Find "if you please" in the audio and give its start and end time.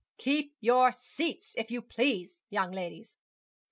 1.59-2.41